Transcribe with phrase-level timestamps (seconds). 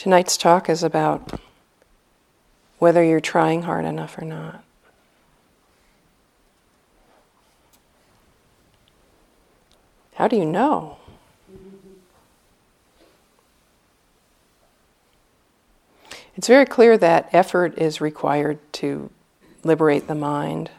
[0.00, 1.38] Tonight's talk is about
[2.78, 4.64] whether you're trying hard enough or not.
[10.14, 10.96] How do you know?
[16.34, 19.10] It's very clear that effort is required to
[19.64, 20.70] liberate the mind.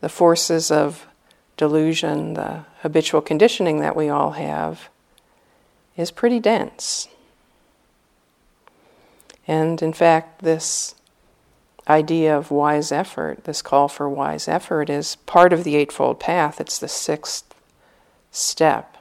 [0.00, 1.06] The forces of
[1.58, 4.88] delusion, the habitual conditioning that we all have,
[5.98, 7.08] is pretty dense.
[9.46, 10.94] And in fact, this
[11.88, 16.60] idea of wise effort, this call for wise effort, is part of the Eightfold Path.
[16.60, 17.54] It's the sixth
[18.30, 18.96] step.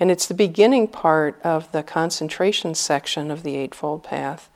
[0.00, 4.48] And it's the beginning part of the concentration section of the Eightfold Path,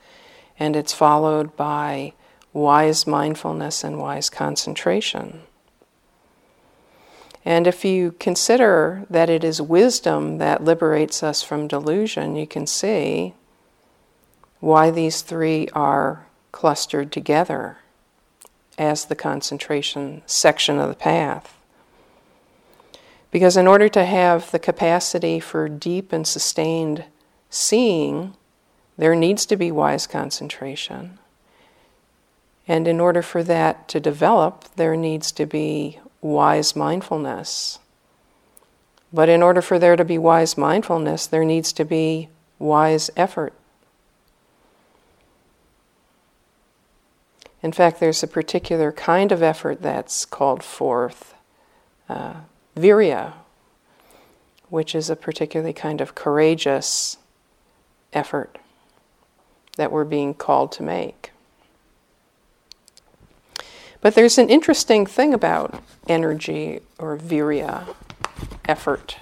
[0.59, 2.13] and it's followed by
[2.53, 5.43] wise mindfulness and wise concentration.
[7.45, 12.67] And if you consider that it is wisdom that liberates us from delusion, you can
[12.67, 13.35] see
[14.61, 17.79] why these three are clustered together
[18.79, 21.57] as the concentration section of the path.
[23.33, 27.05] Because in order to have the capacity for deep and sustained
[27.51, 28.35] seeing,
[28.97, 31.19] there needs to be wise concentration.
[32.69, 37.79] And in order for that to develop, there needs to be wise mindfulness.
[39.13, 43.53] But in order for there to be wise mindfulness, there needs to be wise effort.
[47.63, 51.35] In fact, there's a particular kind of effort that's called forth
[52.09, 52.35] uh,
[52.77, 53.35] virya,
[54.69, 57.19] which is a particularly kind of courageous
[58.13, 58.59] effort
[59.77, 61.32] that we're being called to make.
[64.03, 67.95] But there's an interesting thing about energy or virya,
[68.67, 69.17] effort,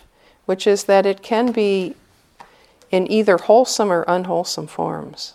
[0.47, 1.95] which is that it can be
[2.91, 5.35] in either wholesome or unwholesome forms.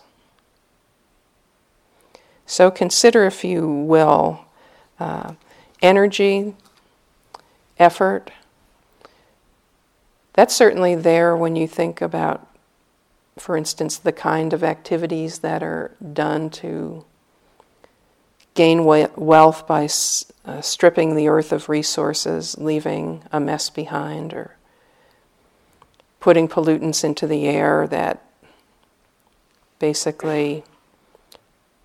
[2.44, 4.40] So consider, if you will,
[4.98, 5.34] uh,
[5.80, 6.54] energy,
[7.78, 8.32] effort.
[10.32, 12.46] That's certainly there when you think about,
[13.38, 17.04] for instance, the kind of activities that are done to
[18.56, 19.88] gain wealth by
[20.44, 24.56] uh, stripping the earth of resources, leaving a mess behind, or
[26.18, 28.24] putting pollutants into the air that
[29.78, 30.64] basically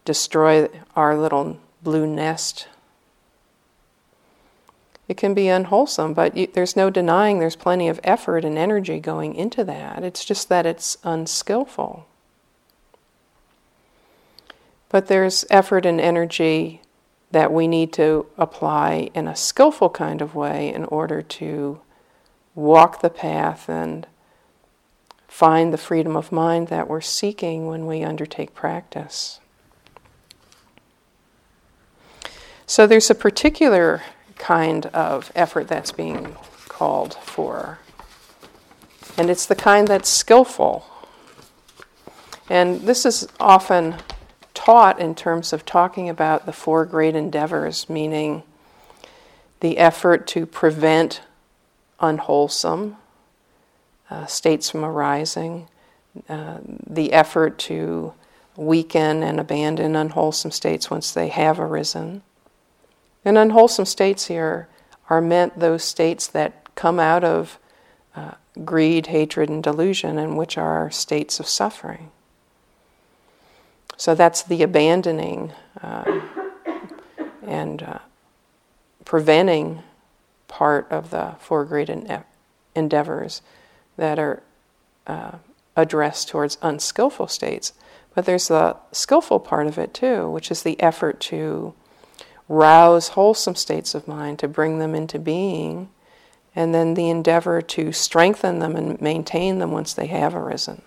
[0.06, 2.68] destroy our little blue nest.
[5.08, 9.00] It can be unwholesome, but you, there's no denying there's plenty of effort and energy
[9.00, 10.04] going into that.
[10.04, 12.08] It's just that it's unskillful.
[14.92, 16.82] But there's effort and energy
[17.32, 21.80] that we need to apply in a skillful kind of way in order to
[22.56, 24.06] walk the path and
[25.30, 29.40] find the freedom of mind that we're seeking when we undertake practice.
[32.66, 34.02] So there's a particular
[34.38, 36.36] kind of effort that's being
[36.68, 37.80] called for,
[39.18, 40.86] and it's the kind that's skillful.
[42.50, 43.96] And this is often
[44.66, 48.44] taught in terms of talking about the four great endeavors, meaning
[49.60, 51.22] the effort to prevent
[52.00, 52.96] unwholesome
[54.12, 55.68] uh, states from arising,
[56.30, 58.14] uh, the effort to
[58.56, 62.22] weaken and abandon unwholesome states once they have arisen.
[63.26, 64.68] And unwholesome states here
[65.10, 67.58] are meant those states that come out of
[68.16, 68.34] uh,
[68.64, 72.12] greed, hatred, and delusion, and which are states of suffering.
[74.02, 76.22] So that's the abandoning uh,
[77.46, 78.00] and uh,
[79.06, 79.84] preventing
[80.48, 81.88] part of the four great
[82.74, 83.44] endeavors
[83.98, 84.42] that are
[85.06, 85.34] uh,
[85.76, 87.74] addressed towards unskillful states.
[88.16, 91.76] But there's the skillful part of it too, which is the effort to
[92.50, 95.90] rouse wholesome states of mind, to bring them into being,
[96.56, 100.82] and then the endeavor to strengthen them and maintain them once they have arisen.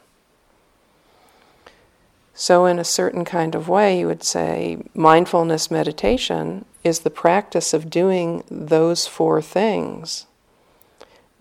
[2.34, 7.72] So, in a certain kind of way, you would say mindfulness meditation is the practice
[7.72, 10.26] of doing those four things,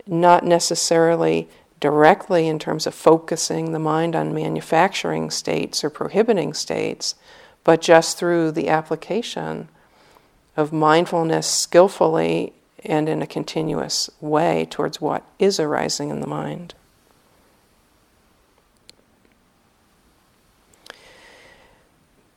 [0.06, 1.50] not necessarily
[1.80, 7.16] directly in terms of focusing the mind on manufacturing states or prohibiting states,
[7.64, 9.68] but just through the application
[10.56, 12.54] of mindfulness skillfully
[12.86, 16.76] and in a continuous way towards what is arising in the mind.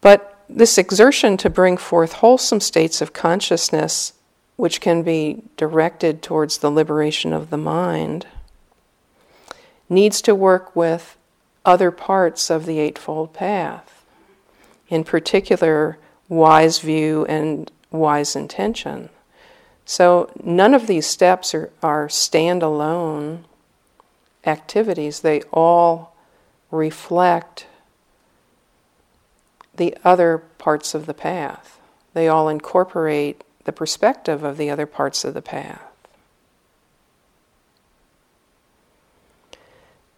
[0.06, 4.12] But this exertion to bring forth wholesome states of consciousness,
[4.54, 8.28] which can be directed towards the liberation of the mind,
[9.88, 11.16] needs to work with
[11.64, 14.04] other parts of the Eightfold Path,
[14.88, 15.98] in particular,
[16.28, 19.08] wise view and wise intention.
[19.84, 23.40] So, none of these steps are, are standalone
[24.44, 26.14] activities, they all
[26.70, 27.66] reflect
[29.76, 31.80] the other parts of the path.
[32.14, 35.82] They all incorporate the perspective of the other parts of the path.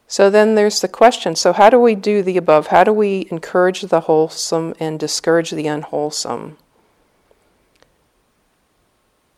[0.06, 2.68] So then there's the question so, how do we do the above?
[2.68, 6.56] How do we encourage the wholesome and discourage the unwholesome?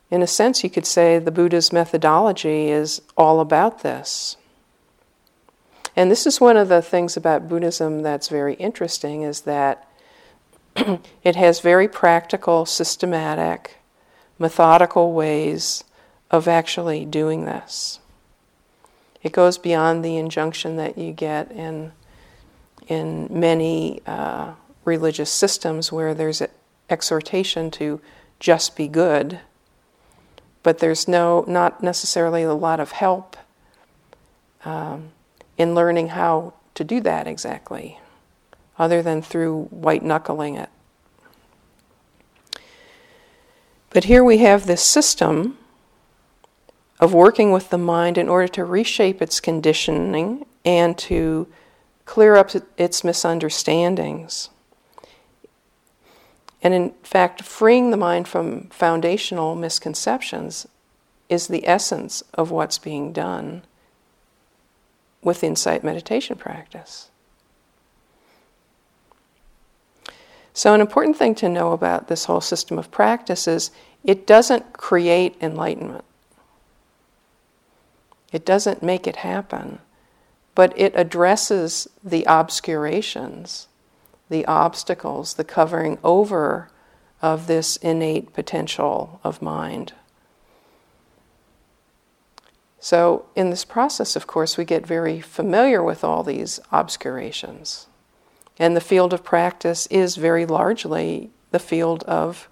[0.09, 4.37] In a sense, you could say the Buddha's methodology is all about this.
[5.95, 9.87] And this is one of the things about Buddhism that's very interesting is that
[11.23, 13.77] it has very practical, systematic,
[14.39, 15.83] methodical ways
[16.29, 17.99] of actually doing this.
[19.21, 21.91] It goes beyond the injunction that you get in,
[22.87, 24.53] in many uh,
[24.83, 26.41] religious systems where there's
[26.89, 28.01] exhortation to
[28.39, 29.39] just be good,
[30.63, 33.37] but there's no, not necessarily a lot of help.
[34.63, 35.11] Um,
[35.57, 37.99] in learning how to do that exactly,
[38.81, 40.69] other than through white knuckling it.
[43.91, 45.59] But here we have this system
[46.99, 51.47] of working with the mind in order to reshape its conditioning and to
[52.05, 54.49] clear up its misunderstandings.
[56.63, 60.67] And in fact, freeing the mind from foundational misconceptions
[61.29, 63.61] is the essence of what's being done
[65.21, 67.10] with insight meditation practice.
[70.53, 73.71] So, an important thing to know about this whole system of practice is
[74.03, 76.03] it doesn't create enlightenment.
[78.31, 79.79] It doesn't make it happen,
[80.55, 83.67] but it addresses the obscurations,
[84.29, 86.69] the obstacles, the covering over
[87.21, 89.93] of this innate potential of mind.
[92.79, 97.87] So, in this process, of course, we get very familiar with all these obscurations.
[98.59, 102.49] And the field of practice is very largely the field of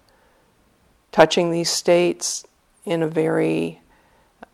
[1.12, 2.46] touching these states
[2.84, 3.80] in a very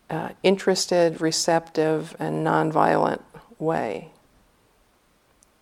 [0.09, 3.21] uh, interested, receptive, and nonviolent
[3.59, 4.11] way.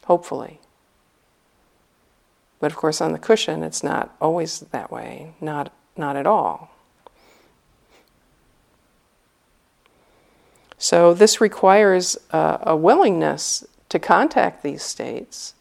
[0.06, 0.60] Hopefully.
[2.60, 6.72] But of course, on the cushion, it's not always that way, not, not at all.
[10.78, 15.55] So, this requires uh, a willingness to contact these states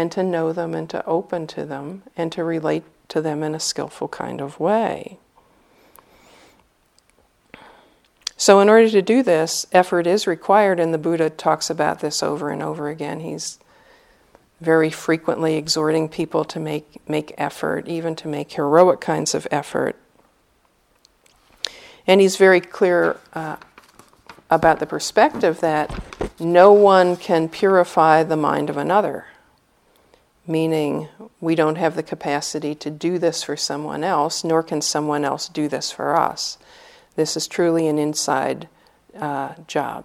[0.00, 3.54] and to know them and to open to them and to relate to them in
[3.54, 5.18] a skillful kind of way.
[8.38, 12.22] So, in order to do this, effort is required, and the Buddha talks about this
[12.22, 13.20] over and over again.
[13.20, 13.58] He's
[14.58, 19.96] very frequently exhorting people to make, make effort, even to make heroic kinds of effort.
[22.06, 23.56] And he's very clear uh,
[24.48, 25.92] about the perspective that
[26.40, 29.26] no one can purify the mind of another,
[30.50, 31.08] meaning
[31.40, 35.48] we don't have the capacity to do this for someone else, nor can someone else
[35.48, 36.58] do this for us.
[37.14, 38.68] This is truly an inside
[39.18, 40.04] uh, job.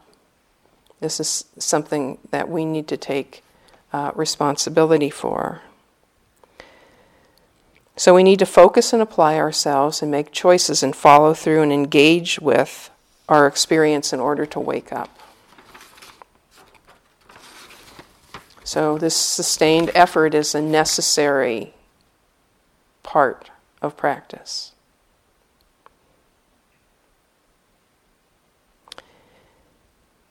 [1.00, 3.44] This is something that we need to take
[3.92, 5.62] uh, responsibility for.
[7.98, 11.72] So we need to focus and apply ourselves and make choices and follow through and
[11.72, 12.90] engage with
[13.28, 15.15] our experience in order to wake up.
[18.66, 21.74] So, this sustained effort is a necessary
[23.04, 23.50] part
[23.82, 24.74] of practice.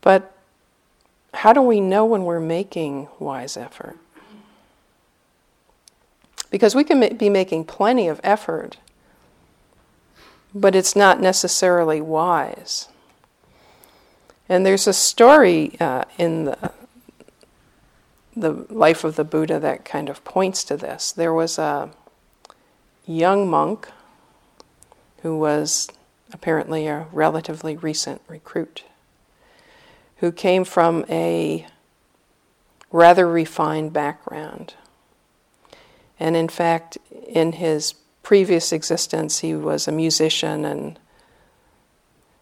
[0.03, 0.37] But
[1.33, 3.97] how do we know when we're making wise effort?
[6.51, 8.77] Because we can be making plenty of effort
[10.55, 12.89] but it's not necessarily wise.
[14.49, 16.73] And there's a story uh, in the,
[18.37, 21.13] the life of the Buddha that kind of points to this.
[21.13, 21.91] There was a
[23.07, 23.89] young monk
[25.23, 25.89] who was
[26.33, 28.85] apparently a relatively recent recruit
[30.19, 31.67] who came from a
[32.91, 34.75] rather refined background.
[36.19, 36.97] And in fact,
[37.29, 40.99] in his previous existence, he was a musician, and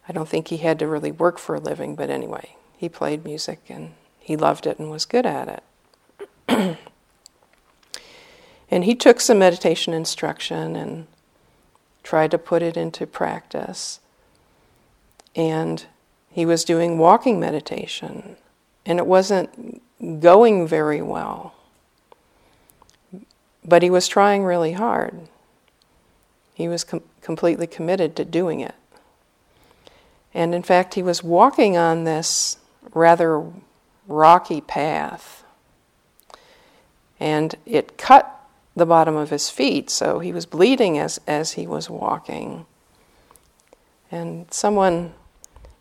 [0.08, 3.24] I don't think he had to really work for a living, but anyway, he played
[3.24, 5.62] music and he loved it and was good at it.
[6.48, 6.76] and
[8.70, 11.06] he took some meditation instruction and
[12.02, 14.00] tried to put it into practice.
[15.34, 15.86] And
[16.30, 18.36] he was doing walking meditation
[18.84, 19.80] and it wasn't
[20.20, 21.54] going very well.
[23.64, 25.28] But he was trying really hard.
[26.54, 28.74] He was com- completely committed to doing it.
[30.34, 32.56] And in fact, he was walking on this
[32.92, 33.46] rather
[34.08, 35.41] rocky path.
[37.22, 41.68] And it cut the bottom of his feet, so he was bleeding as, as he
[41.68, 42.66] was walking.
[44.10, 45.14] And someone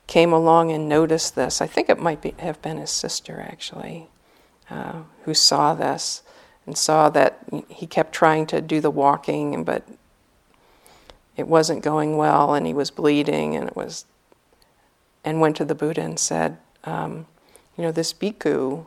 [0.06, 1.60] came along and noticed this.
[1.60, 4.08] I think it might be, have been his sister, actually,
[4.70, 6.22] uh, who saw this
[6.68, 9.88] and saw that he kept trying to do the walking, but
[11.36, 14.06] it wasn't going well, and he was bleeding, and it was,
[15.26, 17.26] and went to the Buddha and said, um,
[17.76, 18.86] you know, this bhikkhu,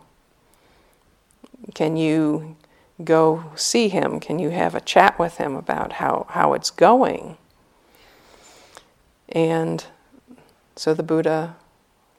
[1.73, 2.57] can you
[3.03, 4.21] go see him?
[4.21, 7.39] Can you have a chat with him about how, how it's going?
[9.29, 9.85] And
[10.77, 11.57] so the Buddha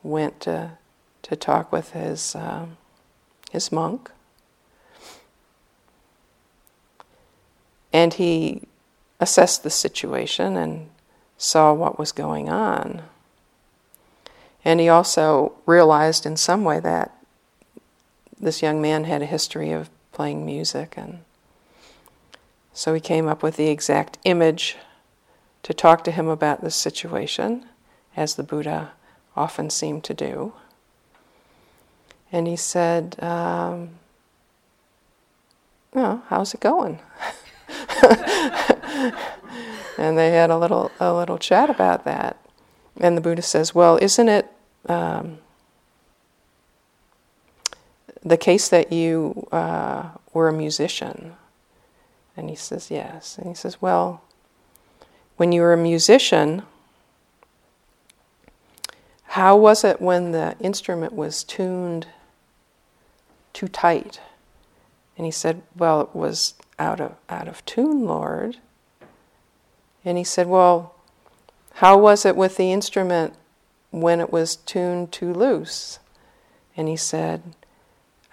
[0.03, 0.77] went to,
[1.23, 2.65] to talk with his, uh,
[3.51, 4.11] his monk.
[7.93, 8.63] And he
[9.19, 10.89] assessed the situation and
[11.37, 13.03] saw what was going on.
[14.65, 17.14] And he also realized in some way that
[18.45, 21.19] this young man had a history of playing music and
[22.75, 24.75] so he came up with the exact image
[25.63, 27.65] to talk to him about this situation,
[28.17, 28.91] as the Buddha
[29.35, 30.51] often seemed to do.
[32.33, 33.91] And he said, um,
[35.95, 36.99] oh, how's it going?
[39.97, 42.37] and they had a little a little chat about that.
[42.99, 44.51] And the Buddha says, "Well, isn't it
[44.87, 45.39] um,
[48.25, 51.35] the case that you uh, were a musician?"
[52.35, 54.21] And he says, "Yes." And he says, "Well,
[55.37, 56.63] when you were a musician,
[59.23, 62.07] how was it when the instrument was tuned
[63.53, 64.19] too tight?"
[65.17, 68.57] And he said, "Well, it was out of out of tune, Lord."
[70.05, 70.93] And he said, Well,
[71.73, 73.33] how was it with the instrument
[73.89, 75.99] when it was tuned too loose?
[76.77, 77.41] And he said,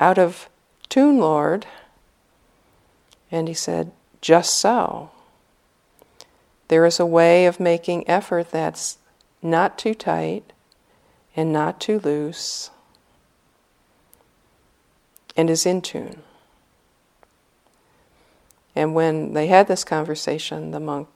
[0.02, 0.48] Out of
[0.88, 1.64] tune, Lord.
[3.30, 5.12] And he said, Just so.
[6.66, 8.98] There is a way of making effort that's
[9.42, 10.52] not too tight
[11.36, 12.70] and not too loose
[15.36, 16.22] and is in tune.
[18.74, 21.06] And when they had this conversation, the monk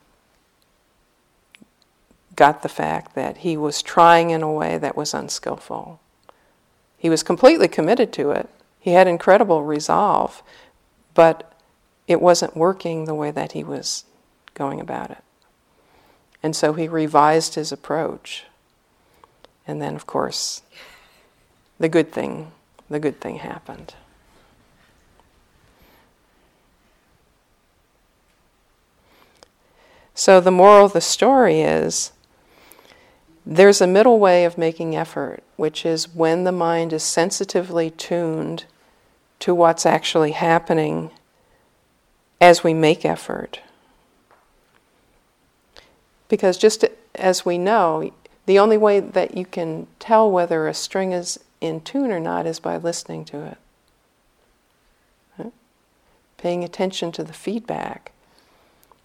[2.36, 5.98] got the fact that he was trying in a way that was unskillful.
[6.96, 8.48] He was completely committed to it.
[8.86, 10.44] He had incredible resolve,
[11.12, 11.52] but
[12.06, 14.04] it wasn't working the way that he was
[14.54, 15.24] going about it.
[16.40, 18.44] And so he revised his approach.
[19.66, 20.62] And then, of course,
[21.80, 22.52] the good thing,
[22.88, 23.94] the good thing happened.
[30.14, 32.12] So the moral of the story is
[33.44, 38.66] there's a middle way of making effort, which is when the mind is sensitively tuned
[39.40, 41.10] to what's actually happening
[42.40, 43.60] as we make effort.
[46.28, 48.10] Because just as we know,
[48.46, 52.46] the only way that you can tell whether a string is in tune or not
[52.46, 53.58] is by listening to it.
[56.36, 58.12] Paying attention to the feedback.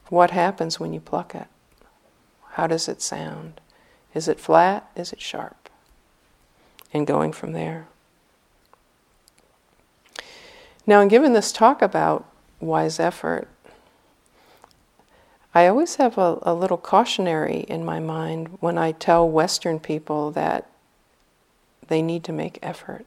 [0.10, 1.48] What happens when you pluck it?
[2.52, 3.62] How does it sound?
[4.14, 4.90] Is it flat?
[4.96, 5.70] Is it sharp?
[6.94, 7.88] And going from there.
[10.92, 12.26] Now, in giving this talk about
[12.60, 13.48] wise effort,
[15.56, 20.32] I always have a, a, little cautionary in my mind when I tell Western people
[20.32, 20.70] that
[21.88, 23.06] they need to make effort.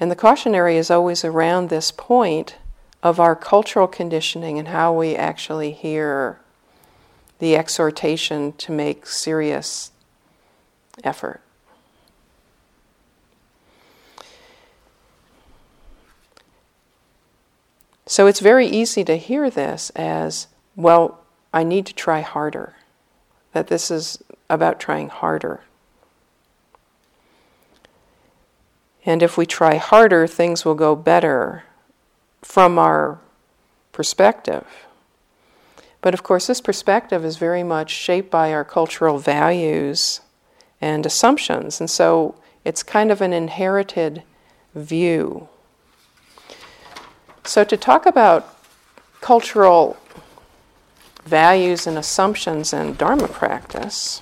[0.00, 2.56] And the cautionary is always around this point
[3.02, 6.40] of our cultural conditioning and how we actually hear
[7.38, 9.90] the exhortation to make serious
[11.04, 11.42] effort.
[18.10, 21.20] So it's very easy to hear this as, well,
[21.54, 22.74] I need to try harder,
[23.52, 25.60] that this is about trying harder.
[29.06, 31.62] And if we try harder, things will go better
[32.42, 33.20] from our
[33.92, 34.66] perspective.
[36.00, 40.20] But of course, this perspective is very much shaped by our cultural values
[40.80, 44.24] and assumptions, and so it's kind of an inherited
[44.74, 45.48] view.
[47.44, 48.56] So, to talk about
[49.20, 49.96] cultural
[51.24, 54.20] values and assumptions and Dharma practice,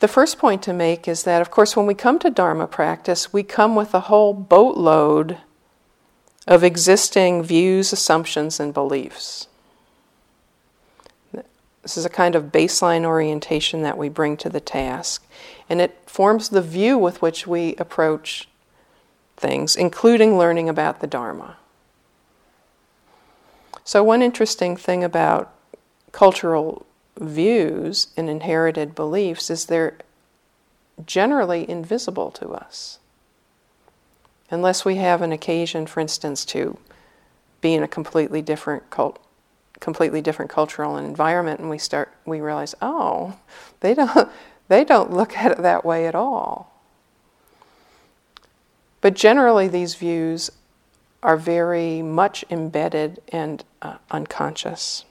[0.00, 3.32] the first point to make is that, of course, when we come to Dharma practice,
[3.32, 5.38] we come with a whole boatload
[6.46, 9.48] of existing views, assumptions, and beliefs.
[11.82, 15.26] This is a kind of baseline orientation that we bring to the task,
[15.68, 18.48] and it forms the view with which we approach
[19.38, 21.56] things, including learning about the Dharma.
[23.84, 25.52] So, one interesting thing about
[26.12, 26.84] cultural
[27.18, 29.98] views and inherited beliefs is they're
[31.06, 32.98] generally invisible to us.
[34.50, 36.78] Unless we have an occasion, for instance, to
[37.60, 39.18] be in a completely different cult,
[39.80, 43.36] completely different cultural environment, and we start, we realize, oh,
[43.80, 44.28] they don't,
[44.68, 46.77] they don't look at it that way at all.
[49.00, 50.50] But generally, these views
[51.22, 55.04] are very much embedded and uh, unconscious.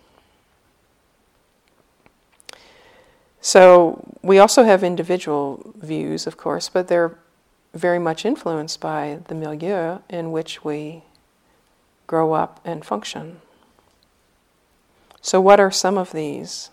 [3.42, 7.18] So we also have individual views, of course, but they're
[7.74, 11.04] very much influenced by the milieu in which we
[12.08, 13.40] grow up and function.
[15.22, 16.70] So, what are some of these?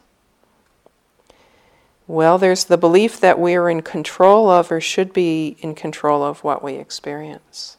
[2.07, 6.23] Well, there's the belief that we are in control of or should be in control
[6.23, 7.79] of what we experience.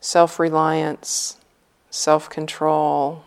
[0.00, 1.36] Self reliance,
[1.90, 3.22] self control,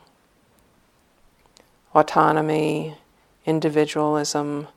[1.93, 2.97] autonomy,
[3.45, 4.67] individualism,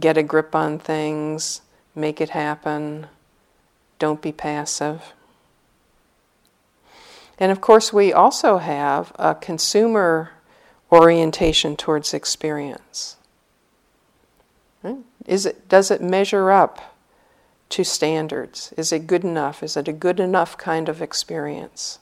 [0.00, 1.60] get a grip on things,
[1.94, 3.06] make it happen,
[4.00, 5.12] don't be passive.
[7.38, 10.32] And of course, we also have a consumer
[10.90, 13.16] orientation towards experience.
[14.82, 15.02] Hmm?
[15.26, 16.96] Is it, does it measure up
[17.70, 18.72] to standards?
[18.76, 19.62] Is it good enough?
[19.62, 21.98] Is it a good enough kind of experience?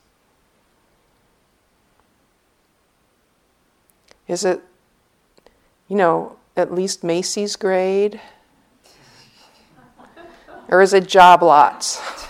[4.29, 4.61] Is it,
[5.88, 8.20] you know, at least Macy's grade?
[10.68, 12.01] Or is it job lots?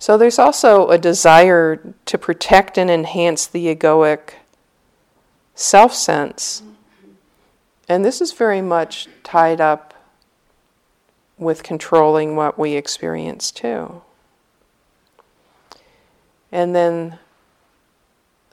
[0.00, 4.30] so there's also a desire to protect and enhance the egoic
[5.54, 6.62] self sense.
[7.86, 9.92] And this is very much tied up
[11.36, 14.00] with controlling what we experience too.
[16.50, 17.18] And then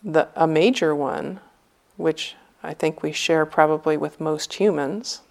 [0.04, 1.40] the, a major one,
[1.96, 5.22] which I think we share probably with most humans,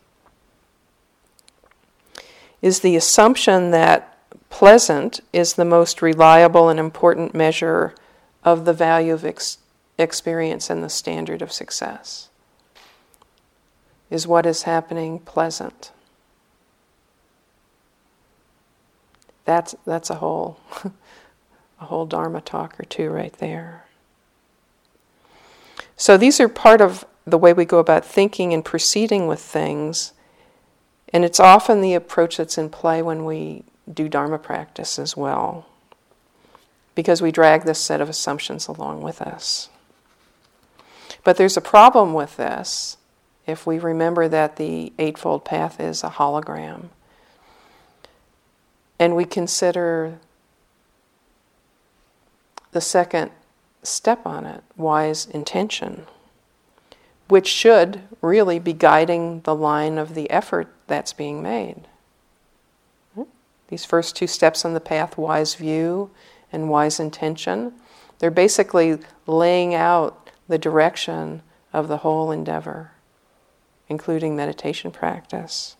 [2.62, 4.15] is the assumption that
[4.56, 7.94] pleasant is the most reliable and important measure
[8.42, 9.58] of the value of ex-
[9.98, 12.30] experience and the standard of success.
[14.08, 15.92] Is what is happening pleasant?
[19.44, 23.84] That's, that's a whole a whole Dharma talk or two right there.
[25.98, 30.14] So these are part of the way we go about thinking and proceeding with things.
[31.12, 35.66] And it's often the approach that's in play when we do Dharma practice as well,
[36.94, 39.68] because we drag this set of assumptions along with us.
[41.24, 42.96] But there's a problem with this
[43.46, 46.88] if we remember that the Eightfold Path is a hologram.
[48.98, 50.18] And we consider
[52.72, 53.30] the second
[53.82, 56.06] step on it, wise intention,
[57.28, 61.86] which should really be guiding the line of the effort that's being made.
[63.68, 66.10] These first two steps on the path, wise view
[66.52, 67.72] and wise intention,
[68.18, 72.92] they're basically laying out the direction of the whole endeavor,
[73.88, 75.76] including meditation practice.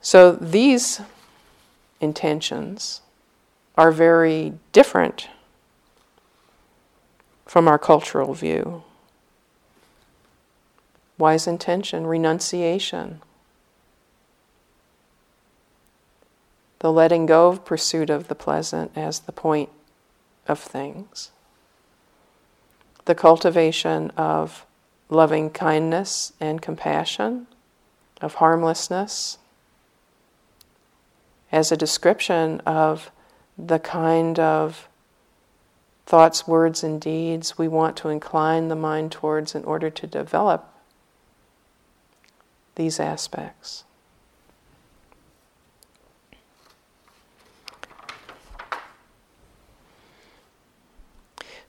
[0.00, 1.00] So these
[2.00, 3.02] intentions
[3.76, 5.28] are very different
[7.44, 8.82] from our cultural view.
[11.18, 13.20] Wise intention, renunciation,
[16.80, 19.68] the letting go of pursuit of the pleasant as the point
[20.46, 21.30] of things,
[23.04, 24.64] the cultivation of
[25.08, 27.46] loving kindness and compassion,
[28.20, 29.38] of harmlessness,
[31.50, 33.10] as a description of
[33.56, 34.88] the kind of
[36.06, 40.72] thoughts, words, and deeds we want to incline the mind towards in order to develop
[42.76, 43.84] these aspects.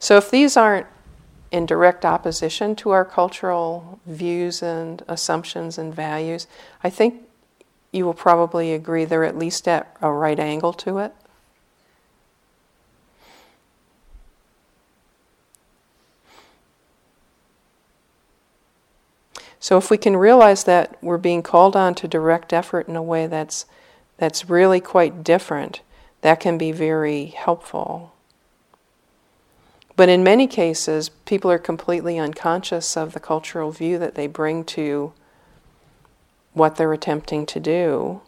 [0.00, 0.86] So if these aren't
[1.52, 6.46] in direct opposition to our cultural views and assumptions and values,
[6.82, 7.22] I think
[7.92, 11.12] you will probably agree they're at least at a right angle to it.
[19.62, 23.02] So if we can realize that we're being called on to direct effort in a
[23.02, 23.66] way that's
[24.16, 25.82] that's really quite different,
[26.22, 28.14] that can be very helpful.
[30.00, 34.64] But in many cases, people are completely unconscious of the cultural view that they bring
[34.64, 35.12] to
[36.54, 38.22] what they're attempting to do.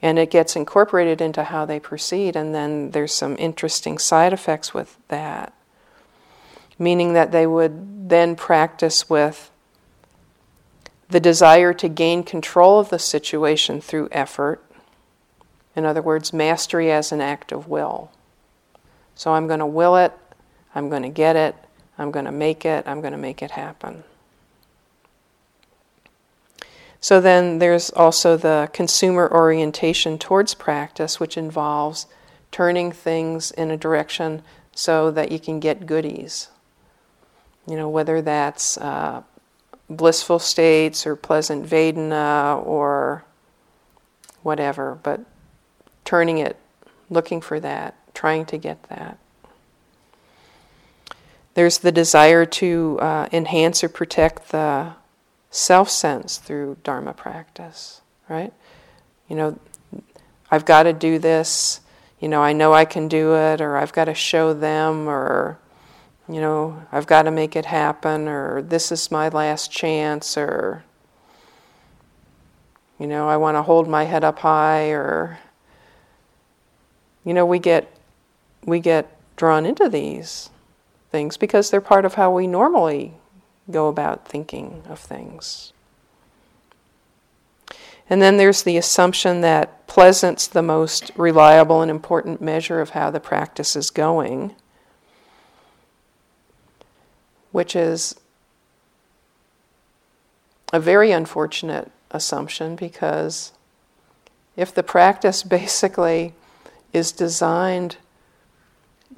[0.00, 4.72] And it gets incorporated into how they proceed, and then there's some interesting side effects
[4.72, 5.52] with that.
[6.78, 9.50] Meaning that they would then practice with
[11.08, 14.62] the desire to gain control of the situation through effort.
[15.74, 18.12] In other words, mastery as an act of will.
[19.16, 20.12] So I'm going to will it,
[20.74, 21.56] I'm going to get it,
[21.98, 24.04] I'm going to make it, I'm going to make it happen.
[27.00, 32.06] So then there's also the consumer orientation towards practice, which involves
[32.50, 34.42] turning things in a direction
[34.74, 36.48] so that you can get goodies.
[37.66, 39.22] You know, whether that's uh,
[39.88, 43.24] blissful states or pleasant Vedana or
[44.42, 45.20] whatever, but
[46.04, 46.56] turning it,
[47.08, 49.18] looking for that, trying to get that.
[51.60, 54.94] There's the desire to uh, enhance or protect the
[55.50, 58.50] self sense through Dharma practice, right?
[59.28, 59.58] You know,
[60.50, 61.82] I've got to do this,
[62.18, 65.58] you know, I know I can do it, or I've got to show them, or,
[66.30, 70.82] you know, I've got to make it happen, or this is my last chance, or,
[72.98, 75.38] you know, I want to hold my head up high, or,
[77.22, 77.94] you know, we get,
[78.64, 80.48] we get drawn into these
[81.10, 83.14] things because they're part of how we normally
[83.70, 85.72] go about thinking of things.
[88.08, 93.10] And then there's the assumption that pleasant's the most reliable and important measure of how
[93.10, 94.54] the practice is going,
[97.52, 98.16] which is
[100.72, 103.52] a very unfortunate assumption because
[104.56, 106.34] if the practice basically
[106.92, 107.96] is designed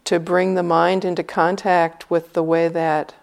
[0.05, 3.15] to bring the mind into contact with the way that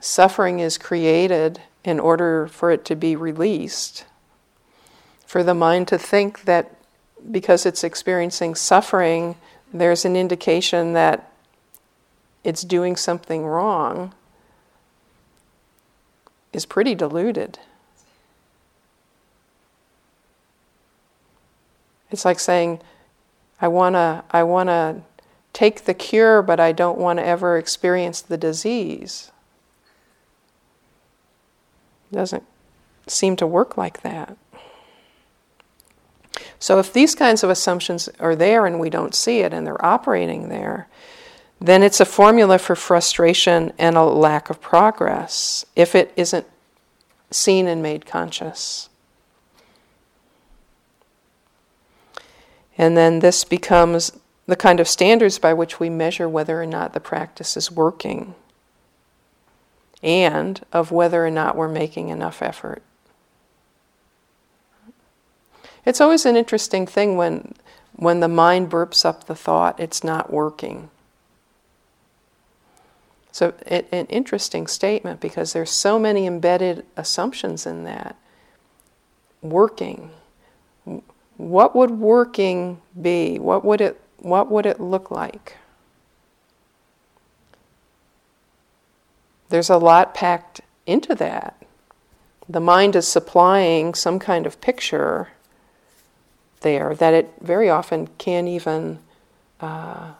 [0.00, 4.04] suffering is created in order for it to be released.
[5.26, 6.74] For the mind to think that
[7.30, 9.36] because it's experiencing suffering,
[9.72, 11.32] there's an indication that
[12.44, 14.14] it's doing something wrong
[16.52, 17.58] is pretty deluded.
[22.10, 22.80] It's like saying,
[23.60, 25.02] I wanna, I wanna
[25.58, 29.32] take the cure, but I don't want to ever experience the disease.
[32.12, 32.44] Doesn't
[33.08, 34.36] seem to work like that.
[36.60, 39.84] So, if these kinds of assumptions are there and we don't see it and they're
[39.84, 40.86] operating there,
[41.60, 46.46] then it's a formula for frustration and a lack of progress if it isn't
[47.32, 48.90] seen and made conscious.
[52.76, 54.12] And then this becomes
[54.48, 58.34] the kind of standards by which we measure whether or not the practice is working
[60.02, 62.82] and of whether or not we're making enough effort.
[65.84, 67.52] It's always an interesting thing when,
[67.94, 70.88] when the mind burps up the thought it's not working.
[73.32, 78.16] So, it, an interesting statement because there's so many embedded assumptions in that.
[79.42, 80.10] Working.
[81.36, 83.38] What would working be?
[83.38, 85.56] What would it what would it look like?
[89.48, 91.62] There's a lot packed into that.
[92.48, 95.28] The mind is supplying some kind of picture
[96.60, 98.98] there that it very often can't even
[99.60, 100.12] uh,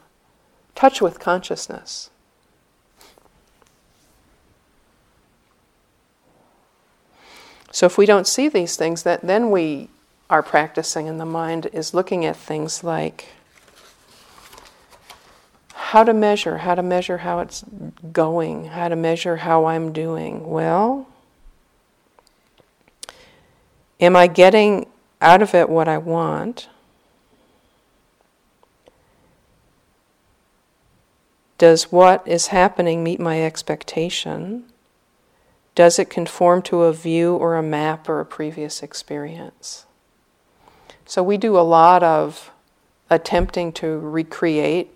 [0.74, 2.10] touch with consciousness.
[7.70, 9.88] So if we don't see these things, that then we
[10.30, 13.28] are practicing, and the mind is looking at things like
[15.78, 17.64] how to measure, how to measure how it's
[18.12, 20.50] going, how to measure how I'm doing.
[20.50, 21.08] Well,
[24.00, 24.86] am I getting
[25.20, 26.68] out of it what I want?
[31.58, 34.64] Does what is happening meet my expectation?
[35.74, 39.86] Does it conform to a view or a map or a previous experience?
[41.06, 42.50] So we do a lot of
[43.08, 44.92] attempting to recreate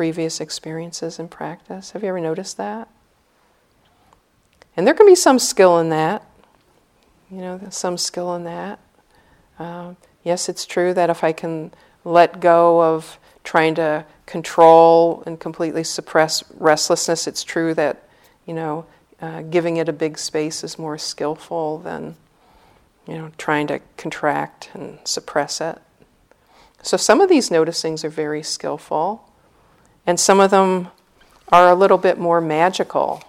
[0.00, 1.90] previous experiences and practice.
[1.90, 2.88] Have you ever noticed that?
[4.74, 6.24] And there can be some skill in that.
[7.30, 8.78] You know, some skill in that.
[9.58, 11.70] Um, yes, it's true that if I can
[12.02, 18.08] let go of trying to control and completely suppress restlessness, it's true that,
[18.46, 18.86] you know,
[19.20, 22.16] uh, giving it a big space is more skillful than
[23.06, 25.78] you know trying to contract and suppress it.
[26.82, 29.26] So some of these noticings are very skillful,
[30.06, 30.88] and some of them
[31.52, 33.22] are a little bit more magical.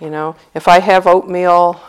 [0.00, 1.80] You know, if I have oatmeal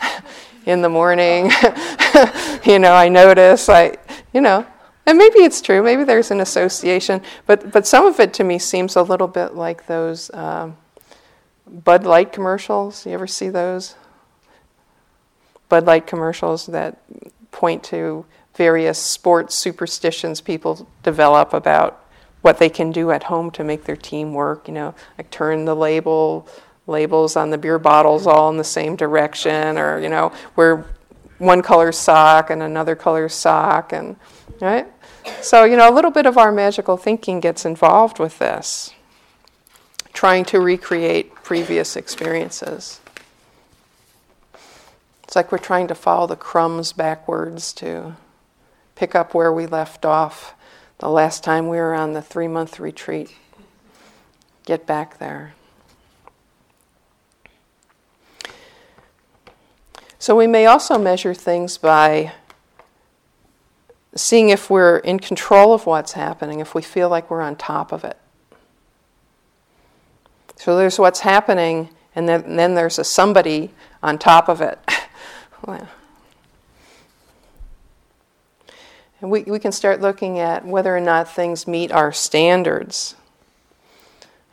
[0.66, 1.46] in the morning,
[2.64, 3.96] you know, I notice I,
[4.32, 4.66] you know,
[5.06, 5.82] and maybe it's true.
[5.82, 9.54] Maybe there's an association, but but some of it to me seems a little bit
[9.54, 10.76] like those um,
[11.66, 13.06] Bud Light commercials.
[13.06, 13.96] You ever see those?
[15.68, 16.98] Bud Light commercials that
[17.50, 21.99] point to various sports superstitions people develop about
[22.42, 24.68] what they can do at home to make their team work.
[24.68, 26.48] You know, like turn the label
[26.86, 30.84] labels on the beer bottles all in the same direction, or you know, wear
[31.38, 34.16] one color sock and another color sock, and
[34.60, 34.86] right.
[35.42, 38.92] So you know, a little bit of our magical thinking gets involved with this,
[40.12, 43.00] trying to recreate previous experiences.
[45.24, 48.16] It's like we're trying to follow the crumbs backwards to
[48.96, 50.54] pick up where we left off
[51.00, 53.34] the last time we were on the three month retreat.
[54.66, 55.54] Get back there.
[60.18, 62.32] So we may also measure things by
[64.14, 67.90] seeing if we're in control of what's happening, if we feel like we're on top
[67.92, 68.18] of it.
[70.56, 73.70] So there's what's happening, and then, and then there's a somebody
[74.02, 74.78] on top of it.
[75.66, 75.99] And
[79.20, 83.14] we, we can start looking at whether or not things meet our standards.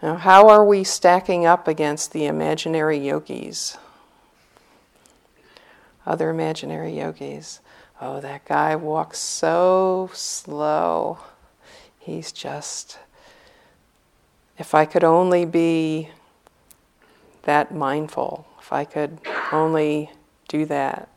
[0.02, 3.78] Now, how are we stacking up against the imaginary yogis?
[6.06, 7.62] Other imaginary yogis.
[8.00, 11.20] Oh, that guy walks so slow.
[11.98, 13.00] He's just,
[14.58, 16.10] if I could only be
[17.44, 19.18] that mindful, if I could
[19.52, 20.12] only
[20.48, 21.10] do that.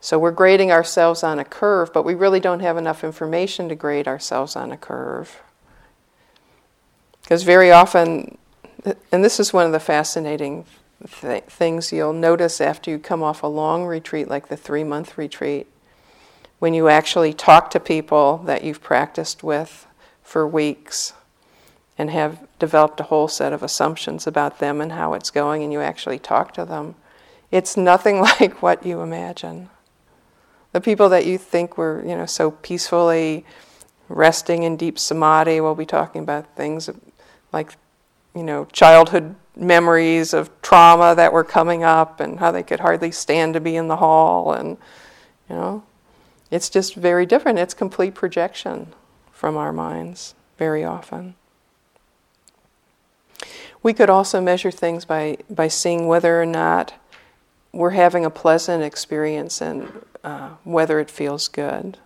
[0.00, 3.74] So we're grading ourselves on a curve, but we really don't have enough information to
[3.74, 5.40] grade ourselves on a curve.
[7.22, 8.38] Because very often,
[9.12, 10.64] and this is one of the fascinating
[11.20, 15.18] th- things you'll notice after you come off a long retreat, like the three month
[15.18, 15.66] retreat,
[16.58, 19.86] when you actually talk to people that you've practiced with
[20.22, 21.12] for weeks
[21.96, 25.72] and have developed a whole set of assumptions about them and how it's going, and
[25.72, 26.94] you actually talk to them
[27.50, 29.70] it's nothing like what you imagine.
[30.72, 33.44] The people that you think were, you know, so peacefully
[34.08, 36.90] resting in deep samadhi will be talking about things
[37.52, 37.76] like,
[38.34, 43.10] you know, childhood memories of trauma that were coming up and how they could hardly
[43.10, 44.76] stand to be in the hall and,
[45.48, 45.82] you know,
[46.50, 47.58] it's just very different.
[47.58, 48.94] It's complete projection
[49.32, 51.34] from our minds very often.
[53.82, 56.94] We could also measure things by, by seeing whether or not
[57.72, 59.90] we're having a pleasant experience and
[60.24, 61.98] uh, whether it feels good.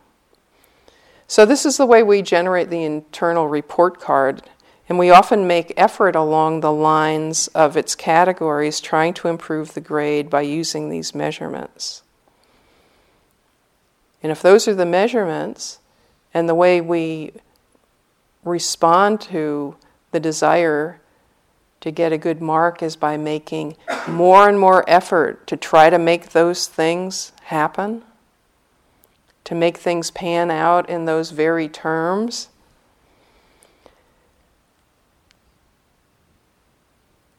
[1.26, 4.42] So, this is the way we generate the internal report card,
[4.88, 9.80] and we often make effort along the lines of its categories, trying to improve the
[9.80, 12.02] grade by using these measurements.
[14.22, 15.78] And if those are the measurements,
[16.34, 17.32] and the way we
[18.44, 19.76] respond to
[20.10, 21.00] the desire
[21.82, 23.76] to get a good mark is by making
[24.08, 28.02] more and more effort to try to make those things happen,
[29.44, 32.48] to make things pan out in those very terms.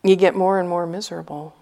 [0.03, 1.55] You get more and more miserable.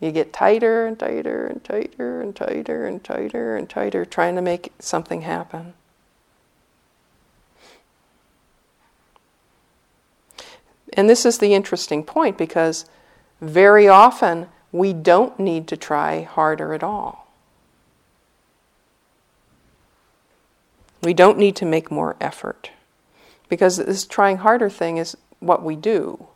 [0.00, 4.42] You get tighter and tighter and tighter and tighter and tighter and tighter trying to
[4.42, 5.74] make something happen.
[10.94, 12.84] And this is the interesting point because
[13.40, 17.28] very often we don't need to try harder at all.
[21.02, 22.70] We don't need to make more effort
[23.48, 26.26] because this trying harder thing is what we do.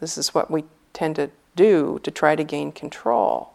[0.00, 3.54] This is what we tend to do to try to gain control.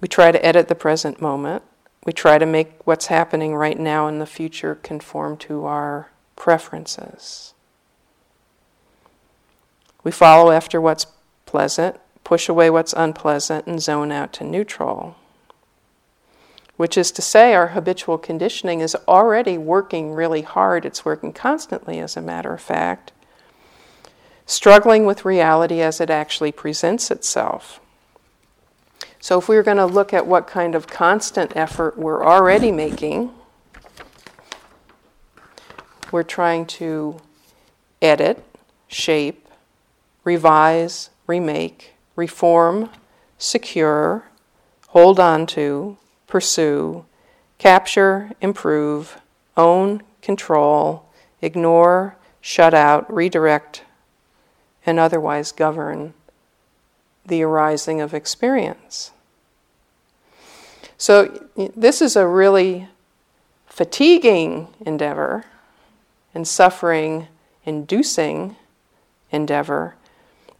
[0.00, 1.62] We try to edit the present moment.
[2.08, 7.52] We try to make what's happening right now and the future conform to our preferences.
[10.02, 11.06] We follow after what's
[11.44, 15.16] pleasant, push away what's unpleasant, and zone out to neutral.
[16.78, 20.86] Which is to say, our habitual conditioning is already working really hard.
[20.86, 23.12] It's working constantly, as a matter of fact,
[24.46, 27.80] struggling with reality as it actually presents itself.
[29.28, 32.72] So, if we were going to look at what kind of constant effort we're already
[32.72, 33.30] making,
[36.10, 37.20] we're trying to
[38.00, 38.42] edit,
[38.86, 39.46] shape,
[40.24, 42.88] revise, remake, reform,
[43.36, 44.24] secure,
[44.86, 47.04] hold on to, pursue,
[47.58, 49.20] capture, improve,
[49.58, 51.04] own, control,
[51.42, 53.84] ignore, shut out, redirect,
[54.86, 56.14] and otherwise govern
[57.26, 59.10] the arising of experience.
[60.98, 62.88] So, this is a really
[63.66, 65.44] fatiguing endeavor
[66.34, 67.28] and suffering
[67.64, 68.56] inducing
[69.30, 69.94] endeavor,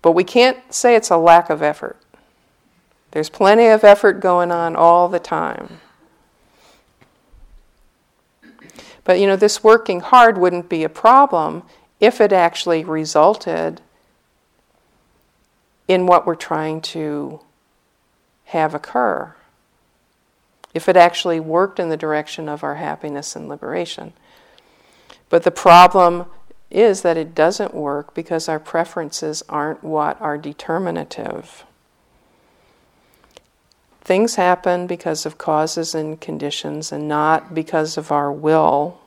[0.01, 1.96] but we can't say it's a lack of effort.
[3.11, 5.81] There's plenty of effort going on all the time.
[9.03, 11.64] But you know, this working hard wouldn't be a problem
[11.98, 13.81] if it actually resulted
[15.88, 17.40] in what we're trying to
[18.44, 19.35] have occur.
[20.74, 24.12] If it actually worked in the direction of our happiness and liberation.
[25.28, 26.26] But the problem
[26.70, 31.64] is that it doesn't work because our preferences aren't what are determinative.
[34.02, 38.98] Things happen because of causes and conditions and not because of our will.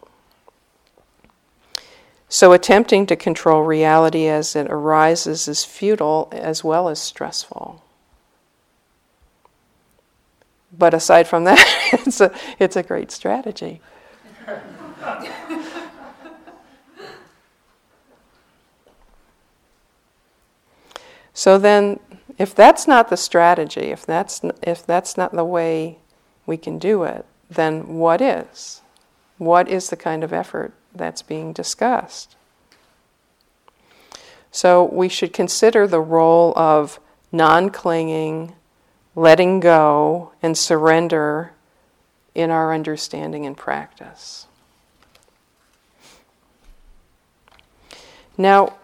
[2.30, 7.84] So, attempting to control reality as it arises is futile as well as stressful.
[10.82, 11.64] But aside from that,
[11.94, 13.82] it's a, it's a great strategy.
[21.36, 22.00] so then,
[22.40, 26.00] if that's not the strategy, if that's, if that's not the way
[26.48, 28.82] we can do it, then what is?
[29.38, 32.36] What is the kind of effort that's being discussed.
[34.50, 37.00] So we should consider the role of
[37.32, 38.56] non clinging,
[39.16, 41.52] letting go, and surrender
[42.34, 44.48] in our understanding and practice.
[48.38, 48.78] Now,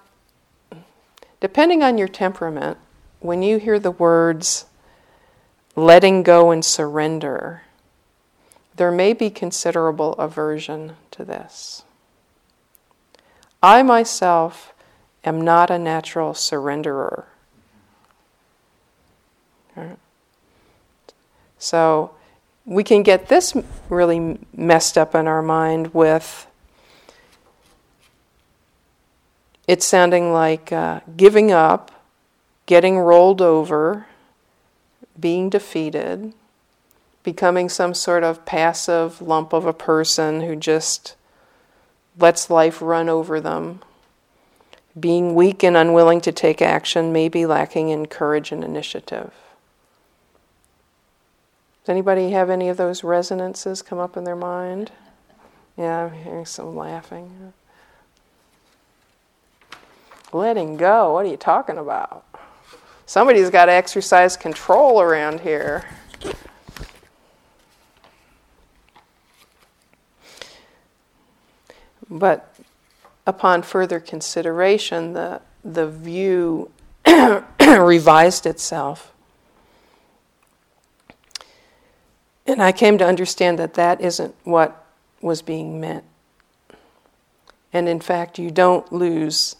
[1.39, 2.77] depending on your temperament,
[3.19, 4.65] when you hear the words
[5.75, 7.63] letting go and surrender,
[8.75, 11.83] there may be considerable aversion to this.
[13.63, 14.73] I myself
[15.23, 17.25] am not a natural surrenderer.
[21.59, 22.11] So
[22.65, 23.55] we can get this
[23.89, 26.47] really messed up in our mind with
[29.67, 31.91] it sounding like uh, giving up,
[32.65, 34.05] getting rolled over,
[35.19, 36.33] being defeated,
[37.23, 41.15] becoming some sort of passive lump of a person who just
[42.17, 43.81] lets life run over them.
[44.97, 49.33] Being weak and unwilling to take action may be lacking in courage and initiative.
[51.87, 54.91] Does anybody have any of those resonances come up in their mind?
[55.77, 57.53] Yeah, I'm hearing some laughing.
[60.33, 62.25] Letting go, what are you talking about?
[63.05, 65.85] Somebody's got to exercise control around here.
[72.09, 72.53] But
[73.25, 76.69] upon further consideration, the, the view
[77.61, 79.13] revised itself.
[82.47, 84.85] And I came to understand that that isn't what
[85.21, 86.05] was being meant.
[87.73, 89.57] And in fact, you don't lose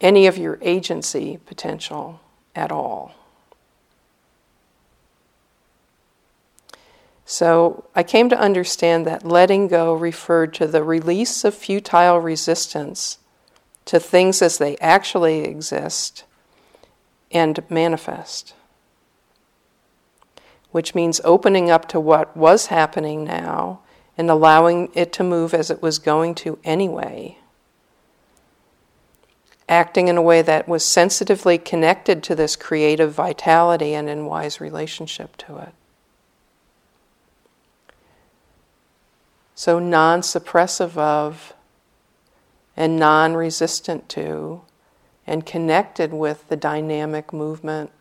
[0.00, 2.20] any of your agency potential
[2.54, 3.14] at all.
[7.24, 13.18] So I came to understand that letting go referred to the release of futile resistance
[13.86, 16.24] to things as they actually exist
[17.32, 18.54] and manifest,
[20.76, 23.80] which means opening up to what was happening now
[24.18, 27.38] and allowing it to move as it was going to anyway.
[29.70, 34.60] Acting in a way that was sensitively connected to this creative vitality and in wise
[34.60, 35.72] relationship to it.
[39.54, 41.54] So, non suppressive of
[42.76, 44.60] and non resistant to,
[45.26, 47.92] and connected with the dynamic movement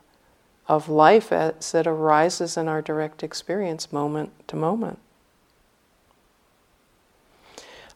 [0.67, 4.99] of life as it arises in our direct experience moment to moment.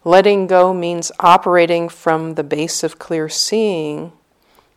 [0.03, 4.13] Letting go means operating from the base of clear seeing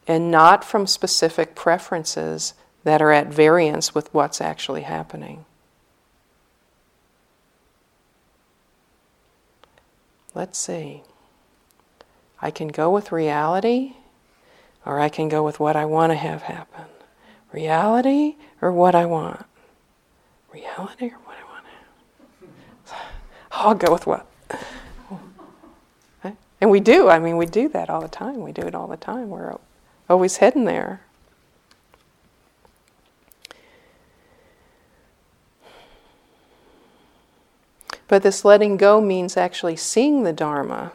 [0.08, 5.44] and not from specific preferences that are at variance with what's actually happening.
[10.34, 11.02] Let's see.
[12.40, 13.92] I can go with reality,
[14.84, 16.86] or I can go with what I want to have happen.
[17.52, 19.44] Reality or what I want?
[20.52, 21.64] Reality or what I want?
[23.52, 24.26] I'll go with what?
[26.62, 27.08] And we do.
[27.08, 28.40] I mean, we do that all the time.
[28.40, 29.30] We do it all the time.
[29.30, 29.58] We're
[30.08, 31.00] always heading there.
[38.06, 40.92] But this letting go means actually seeing the Dharma,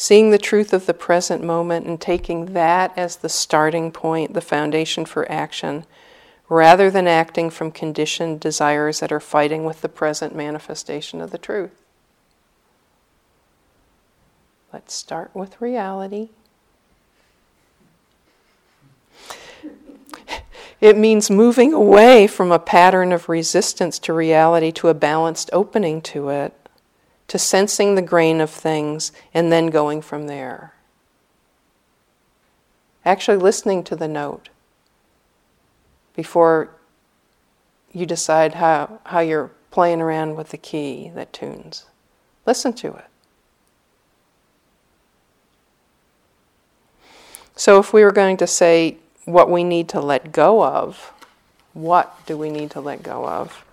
[0.00, 4.40] seeing the truth of the present moment, and taking that as the starting point, the
[4.40, 5.84] foundation for action,
[6.48, 11.36] rather than acting from conditioned desires that are fighting with the present manifestation of the
[11.36, 11.82] truth.
[14.72, 16.30] Let's start with reality.
[20.80, 26.00] It means moving away from a pattern of resistance to reality to a balanced opening
[26.02, 26.54] to it,
[27.30, 30.74] to sensing the grain of things, and then going from there.
[33.04, 34.48] Actually, listening to the note
[36.16, 36.70] before
[37.92, 41.86] you decide how, how you're playing around with the key that tunes.
[42.46, 43.04] Listen to it.
[47.54, 51.12] So, if we were going to say what we need to let go of,
[51.74, 53.64] what do we need to let go of?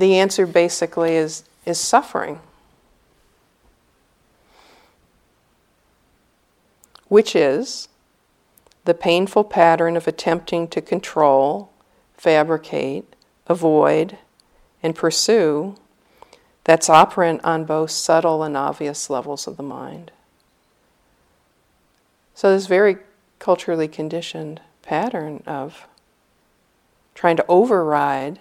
[0.00, 2.40] The answer basically is, is suffering,
[7.08, 7.88] which is
[8.86, 11.70] the painful pattern of attempting to control,
[12.16, 13.14] fabricate,
[13.46, 14.16] avoid,
[14.82, 15.76] and pursue
[16.64, 20.12] that's operant on both subtle and obvious levels of the mind.
[22.34, 22.96] So, this very
[23.38, 25.86] culturally conditioned pattern of
[27.14, 28.38] trying to override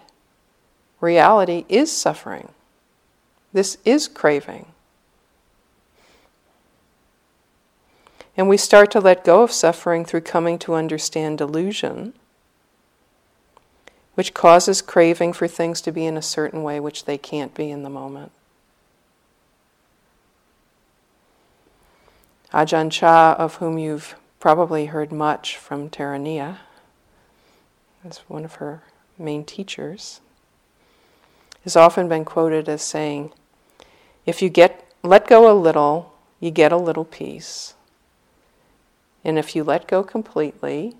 [1.01, 2.49] reality is suffering.
[3.53, 4.67] This is craving.
[8.37, 12.13] And we start to let go of suffering through coming to understand delusion,
[14.15, 17.69] which causes craving for things to be in a certain way which they can't be
[17.69, 18.31] in the moment.
[22.53, 26.59] Ajahn Chah, of whom you've probably heard much from Terania,
[28.03, 28.83] as one of her
[29.17, 30.21] main teachers,
[31.63, 33.31] has often been quoted as saying,
[34.25, 37.73] If you get let go a little, you get a little peace.
[39.23, 40.95] And if you let go completely,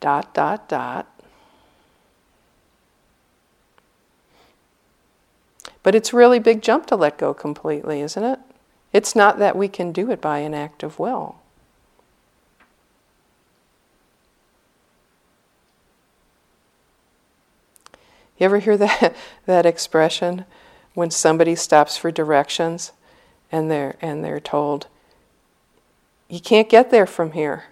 [0.00, 1.14] dot, dot, dot,
[5.84, 8.40] But it's really big jump to let go completely, isn't it?
[8.92, 11.36] It's not that we can do it by an act of will.
[18.38, 19.14] You ever hear that,
[19.46, 20.44] that expression
[20.94, 22.92] when somebody stops for directions
[23.50, 24.86] and they're, and they're told,
[26.28, 27.64] you can't get there from here.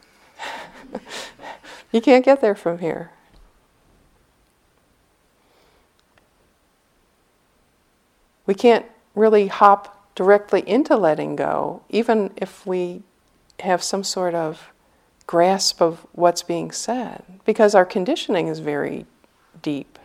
[1.93, 3.11] you can't get there from here.
[8.47, 13.03] We can't really hop directly into letting go, even if we
[13.61, 14.73] have some sort of
[15.27, 19.07] grasp of what's being said, because our conditioning is very
[19.63, 19.99] deep.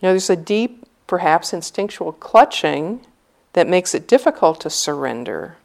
[0.00, 3.00] You know, there's a deep, perhaps instinctual clutching
[3.54, 5.56] that makes it difficult to surrender.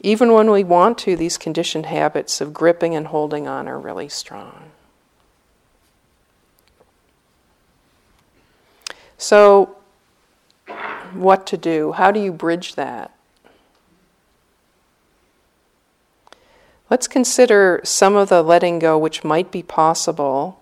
[0.00, 4.08] Even when we want to, these conditioned habits of gripping and holding on are really
[4.08, 4.70] strong.
[9.18, 9.76] So,
[11.12, 11.92] what to do?
[11.92, 13.12] How do you bridge that?
[16.88, 20.57] Let's consider some of the letting go which might be possible,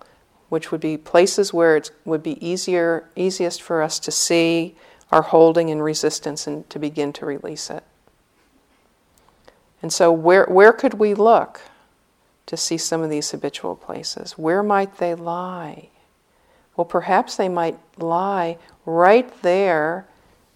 [0.49, 4.75] which would be places where it would be easier, easiest for us to see
[5.11, 7.83] our holding and resistance and to begin to release it.
[9.81, 11.61] And so, where, where could we look
[12.45, 14.33] to see some of these habitual places?
[14.33, 15.89] Where might they lie?
[16.75, 20.07] Well, perhaps they might lie right there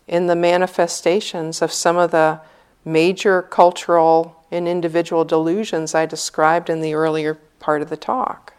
[0.08, 2.42] in the manifestations of some of the
[2.84, 8.54] major cultural and individual delusions I described in the earlier part of the talk.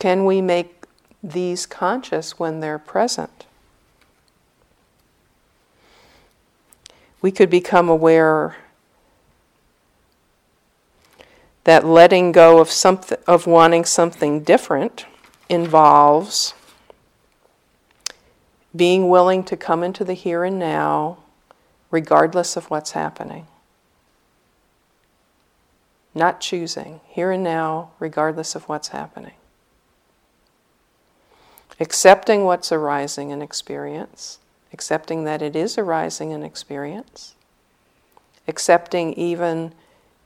[0.00, 0.86] Can we make
[1.22, 3.44] these conscious when they're present?
[7.20, 8.56] We could become aware
[11.64, 15.04] that letting go of something of wanting something different
[15.50, 16.54] involves
[18.74, 21.18] being willing to come into the here and now,
[21.90, 23.46] regardless of what's happening.
[26.14, 29.34] Not choosing, here and now, regardless of what's happening.
[31.80, 34.38] Accepting what's arising in experience,
[34.72, 37.34] accepting that it is arising in experience,
[38.46, 39.72] accepting even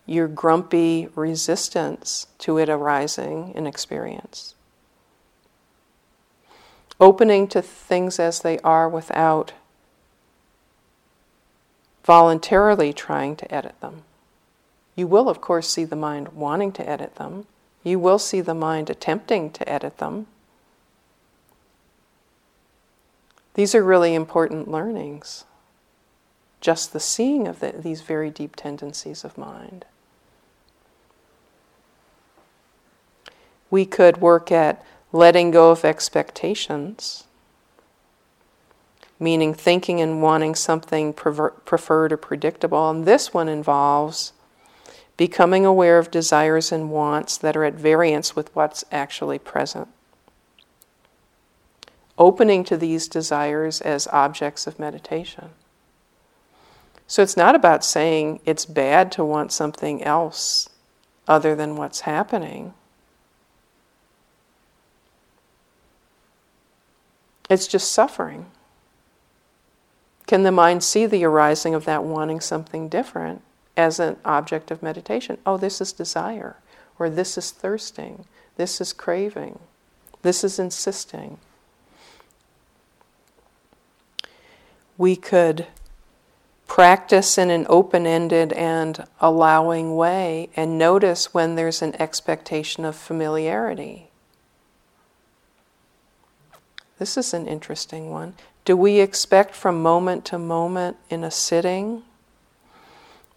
[0.05, 4.55] your grumpy resistance to it arising in experience
[7.01, 9.53] opening to things as they are without
[12.05, 14.03] voluntarily trying to edit them.
[14.95, 17.47] You will, of course, see the mind wanting to edit them.
[17.83, 20.27] You will see the mind attempting to edit them.
[23.55, 25.45] These are really important learnings.
[26.61, 29.85] Just the seeing of the, these very deep tendencies of mind.
[33.71, 37.25] We could work at letting go of expectations,
[39.21, 42.91] meaning thinking and wanting something preferred or predictable.
[42.91, 44.33] And this one involves
[45.17, 49.89] becoming aware of desires and wants that are at variance with what's actually present.
[52.19, 55.51] Opening to these desires as objects of meditation.
[57.07, 60.69] So it's not about saying it's bad to want something else
[61.27, 62.75] other than what's happening.
[67.51, 68.47] It's just suffering.
[70.27, 73.43] Can the mind see the arising of that wanting something different
[73.77, 75.39] as an object of meditation?
[75.45, 76.57] Oh, this is desire,
[76.99, 78.25] or this is thirsting,
[78.57, 79.59] this is craving,
[80.23, 81.39] this is insisting.
[84.97, 85.67] We could
[86.67, 92.97] practice in an open ended and allowing way and notice when there's an expectation of
[92.97, 94.09] familiarity.
[96.99, 98.35] This is an interesting one.
[98.65, 102.03] Do we expect from moment to moment in a sitting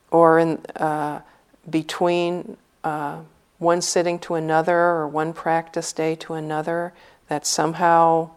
[0.09, 1.21] or in uh,
[1.69, 3.19] between uh,
[3.57, 6.93] one sitting to another or one practice day to another
[7.27, 8.29] that somehow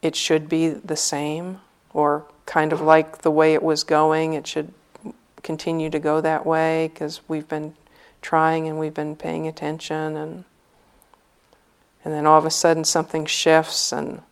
[0.00, 1.60] it should be the same
[1.92, 4.72] or kind of like the way it was going, it should
[5.42, 7.74] continue to go that way because we've been
[8.20, 10.44] trying and we've been paying attention and
[12.04, 14.22] and then all of a sudden something shifts and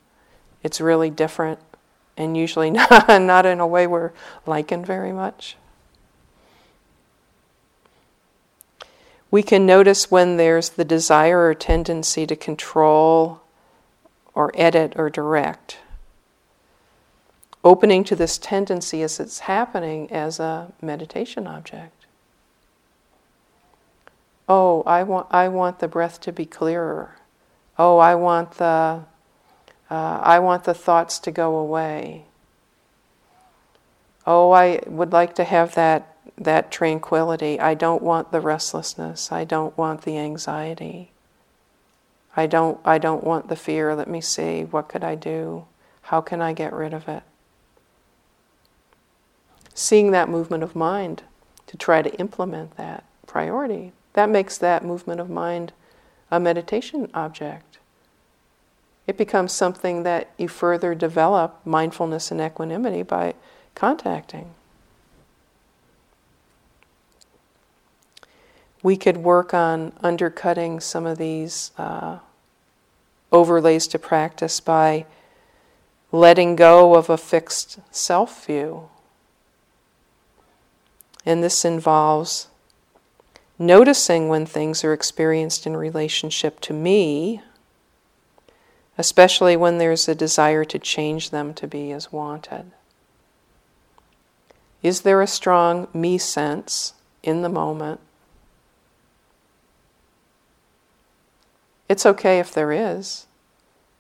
[0.63, 1.59] it's really different
[2.17, 4.13] and usually not, not in a way we're
[4.47, 5.57] liking very much.
[9.31, 13.43] We can notice when there's the desire or tendency to control
[14.35, 15.79] or edit or direct.
[17.67, 22.07] Opening to this tendency as it's happening as a meditation object.
[24.49, 27.17] Oh, I want, I want the breath to be clearer.
[27.77, 29.03] Oh, I want the,
[29.91, 32.27] uh, I want the thoughts to go away.
[34.25, 37.59] Oh, I would like to have that, that tranquility.
[37.59, 39.33] I don't want the restlessness.
[39.33, 41.11] I don't want the anxiety.
[42.37, 43.93] I don't, I don't want the fear.
[43.93, 44.63] Let me see.
[44.63, 45.67] What could I do?
[46.03, 47.25] How can I get rid of it?
[49.77, 51.23] Seeing that movement of mind
[51.67, 55.75] to try to implement that priority, that makes that movement of mind
[56.31, 57.77] a meditation object.
[59.07, 63.35] It becomes something that you further develop mindfulness and equanimity by
[63.75, 64.55] contacting.
[68.83, 72.21] We could work on undercutting some of these uh,
[73.31, 75.05] overlays to practice by
[76.13, 78.89] letting go of a fixed self view.
[81.27, 82.47] And this involves
[83.59, 87.43] noticing when things are experienced in relationship to me,
[88.97, 92.71] especially when there's a desire to change them to be as wanted.
[94.83, 97.99] Is there a strong me sense in the moment?
[101.89, 103.27] It's okay if there is.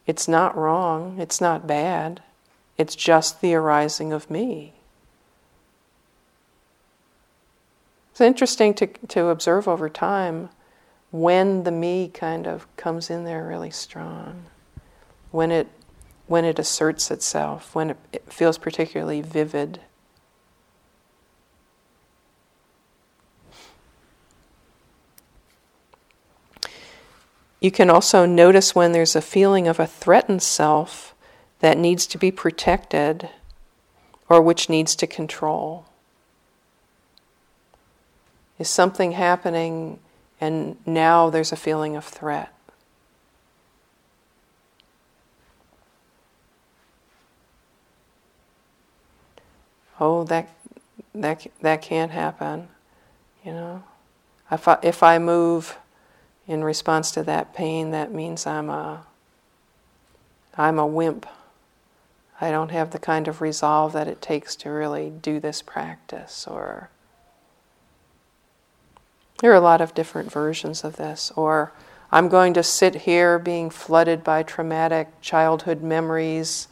[0.06, 1.18] It's not wrong.
[1.18, 2.22] It's not bad.
[2.78, 4.75] It's just the arising of me.
[8.16, 10.48] It's interesting to, to observe over time
[11.10, 14.46] when the me kind of comes in there really strong,
[15.32, 15.68] when it,
[16.26, 19.80] when it asserts itself, when it, it feels particularly vivid.
[27.60, 31.14] You can also notice when there's a feeling of a threatened self
[31.60, 33.28] that needs to be protected
[34.30, 35.84] or which needs to control.
[38.58, 39.98] Is something happening
[40.40, 42.52] and now there's a feeling of threat?
[49.98, 50.50] Oh, that
[51.14, 52.68] that that can't happen,
[53.44, 53.82] you know.
[54.50, 55.78] If I, if I move
[56.46, 59.06] in response to that pain, that means I'm a
[60.56, 61.26] I'm a wimp.
[62.40, 66.46] I don't have the kind of resolve that it takes to really do this practice
[66.46, 66.90] or
[69.40, 71.32] there are a lot of different versions of this.
[71.36, 71.72] Or
[72.10, 76.68] I'm going to sit here being flooded by traumatic childhood memories.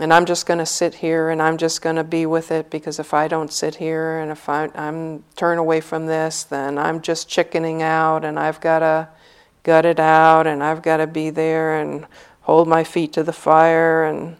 [0.00, 2.70] And I'm just going to sit here and I'm just going to be with it
[2.70, 6.78] because if I don't sit here and if I, I'm turn away from this, then
[6.78, 9.08] I'm just chickening out and I've got to
[9.62, 12.06] gut it out and I've got to be there and
[12.42, 14.36] hold my feet to the fire and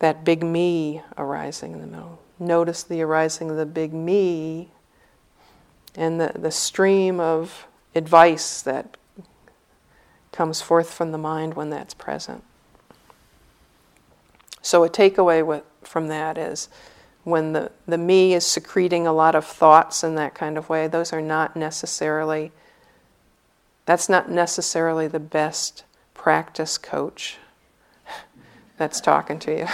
[0.00, 2.18] that big me arising in the middle.
[2.38, 4.70] Notice the arising of the big me
[5.94, 8.96] and the, the stream of advice that
[10.32, 12.42] comes forth from the mind when that's present.
[14.62, 16.68] So, a takeaway with, from that is
[17.24, 20.86] when the, the me is secreting a lot of thoughts in that kind of way,
[20.86, 22.52] those are not necessarily,
[23.84, 25.84] that's not necessarily the best
[26.14, 27.38] practice coach
[28.80, 29.66] that's talking to you.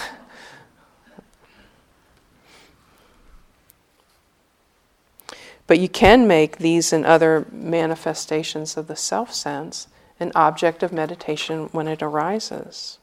[5.68, 9.86] But you can make these and other manifestations of the self sense
[10.18, 12.98] an object of meditation when it arises.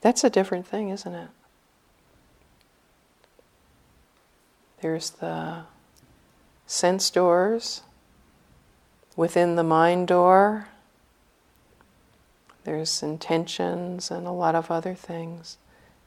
[0.00, 1.28] That's a different thing, isn't it?
[4.80, 5.64] There's the
[6.66, 7.82] sense doors
[9.16, 10.68] within the mind door.
[12.64, 15.58] There's intentions and a lot of other things.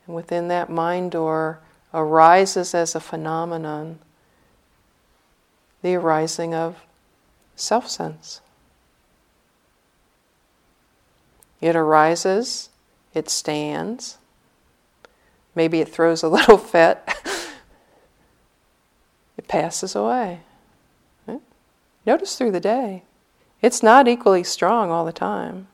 [0.05, 1.59] And within that mind door
[1.93, 3.99] arises as a phenomenon
[5.83, 6.81] the arising of
[7.55, 8.41] self sense.
[11.61, 12.69] It arises,
[13.13, 14.17] it stands,
[15.55, 16.99] maybe it throws a little fit,
[19.37, 20.39] it passes away.
[22.05, 23.03] Notice through the day,
[23.61, 25.67] it's not equally strong all the time.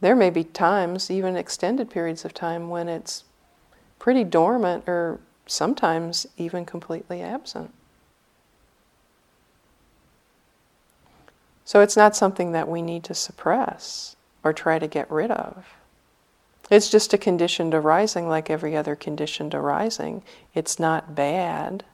[0.00, 3.24] There may be times, even extended periods of time, when it's
[3.98, 7.72] pretty dormant or sometimes even completely absent.
[11.64, 15.66] So it's not something that we need to suppress or try to get rid of.
[16.70, 20.22] It's just a conditioned arising like every other conditioned arising.
[20.54, 21.84] It's not bad.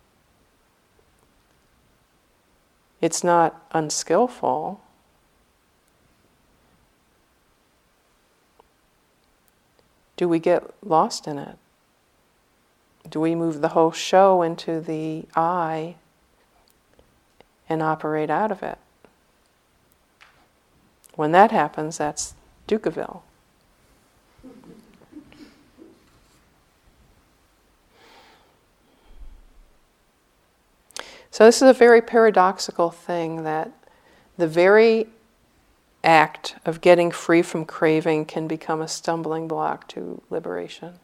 [3.00, 4.80] It's not unskillful.
[10.16, 11.56] Do we get lost in it?
[13.08, 15.96] Do we move the whole show into the I
[17.68, 18.78] and operate out of it?
[21.14, 22.34] When that happens, that's
[22.68, 23.22] Dukkhaville.
[31.30, 33.70] So, this is a very paradoxical thing that
[34.36, 35.06] the very
[36.02, 40.94] act of getting free from craving can become a stumbling block to liberation.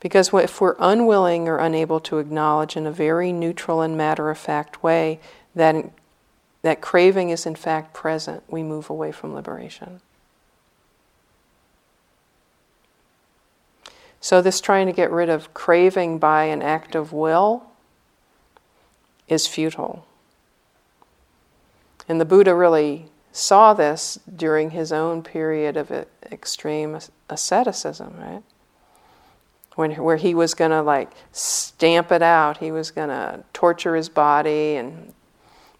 [0.00, 4.38] Because if we're unwilling or unable to acknowledge in a very neutral and matter of
[4.38, 5.20] fact way
[5.54, 5.90] that,
[6.62, 10.00] that craving is in fact present, we move away from liberation.
[14.20, 17.66] So, this trying to get rid of craving by an act of will
[19.28, 20.06] is futile.
[22.08, 25.92] And the Buddha really saw this during his own period of
[26.30, 26.98] extreme
[27.28, 28.42] asceticism, right?
[29.74, 33.94] When, where he was going to like stamp it out, he was going to torture
[33.94, 35.12] his body and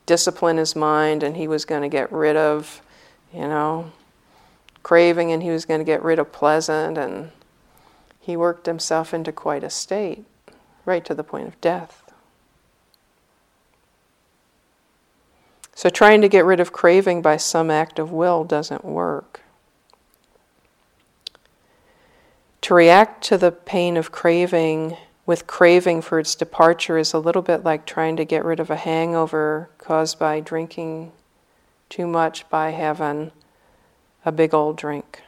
[0.04, 2.82] discipline his mind, and he was going to get rid of,
[3.32, 3.90] you know,
[4.82, 7.30] craving, and he was going to get rid of pleasant, and
[8.26, 10.24] he worked himself into quite a state,
[10.84, 12.12] right to the point of death.
[15.76, 19.42] So, trying to get rid of craving by some act of will doesn't work.
[22.62, 27.42] To react to the pain of craving with craving for its departure is a little
[27.42, 31.12] bit like trying to get rid of a hangover caused by drinking
[31.88, 33.30] too much by having
[34.24, 35.22] a big old drink.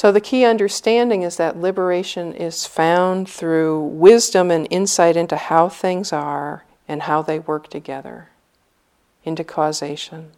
[0.00, 5.68] So, the key understanding is that liberation is found through wisdom and insight into how
[5.68, 8.30] things are and how they work together,
[9.24, 10.30] into causation,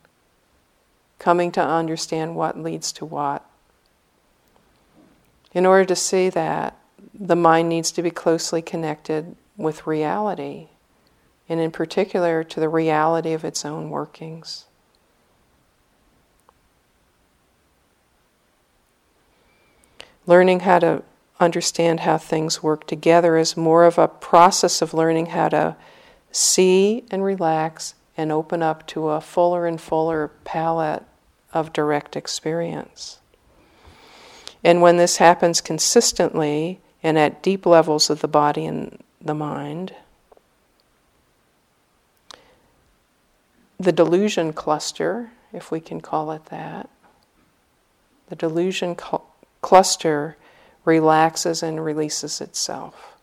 [1.20, 3.48] coming to understand what leads to what.
[5.52, 6.76] In order to see that,
[7.14, 10.70] the mind needs to be closely connected with reality,
[11.48, 14.64] and in particular to the reality of its own workings.
[20.26, 21.02] Learning how to
[21.40, 25.76] understand how things work together is more of a process of learning how to
[26.30, 31.02] see and relax and open up to a fuller and fuller palette
[31.52, 33.18] of direct experience.
[34.64, 39.94] And when this happens consistently and at deep levels of the body and the mind,
[43.78, 46.88] the delusion cluster, if we can call it that,
[48.28, 49.26] the delusion cl-
[49.62, 50.36] cluster
[50.84, 53.16] relaxes and releases itself.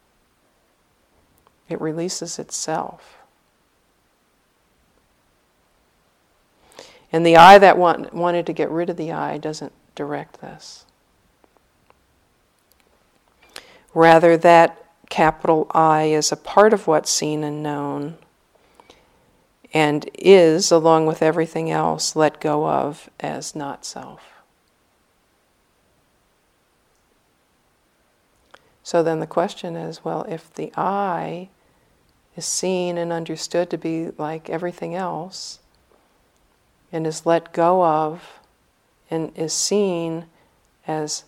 [1.67, 3.17] It releases itself.
[7.11, 10.85] And the I that want, wanted to get rid of the I doesn't direct this.
[13.93, 18.17] Rather, that capital I is a part of what's seen and known
[19.73, 24.38] and is, along with everything else, let go of as not self.
[28.89, 31.49] So then the question is well, if the I
[32.35, 35.59] is seen and understood to be like everything else,
[36.91, 38.39] and is let go of,
[39.11, 40.25] and is seen
[40.87, 41.25] as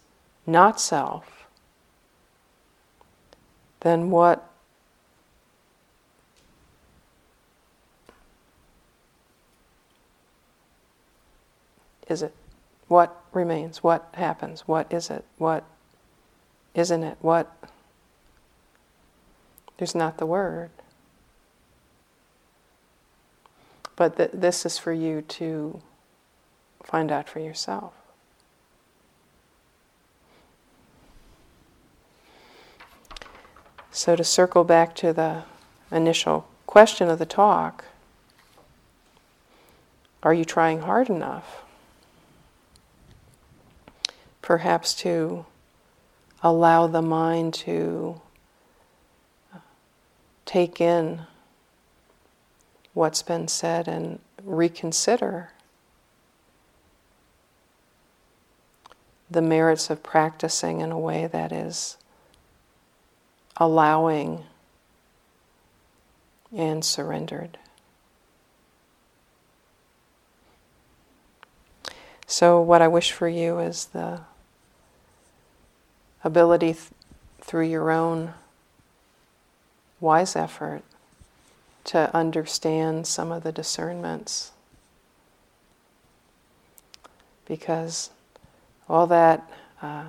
[0.47, 1.45] not self,
[3.81, 4.49] then what
[12.07, 12.33] is it?
[12.87, 13.83] What remains?
[13.83, 14.61] What happens?
[14.61, 15.25] What is it?
[15.37, 15.63] What
[16.73, 17.17] isn't it?
[17.21, 17.51] What?
[19.77, 20.69] There's not the word.
[23.95, 25.81] But th- this is for you to
[26.83, 27.93] find out for yourself.
[33.91, 35.43] So, to circle back to the
[35.91, 37.85] initial question of the talk,
[40.23, 41.63] are you trying hard enough?
[44.41, 45.45] Perhaps to
[46.43, 48.19] allow the mind to
[50.45, 51.21] take in
[52.93, 55.49] what's been said and reconsider
[59.29, 61.97] the merits of practicing in a way that is
[63.55, 64.43] allowing
[66.53, 67.57] and surrendered.
[72.27, 74.21] So, what I wish for you is the
[76.23, 76.89] ability th-
[77.39, 78.33] through your own
[79.99, 80.83] wise effort
[81.83, 84.51] to understand some of the discernments.
[87.45, 88.11] Because
[88.87, 89.49] all that
[89.81, 90.05] uh,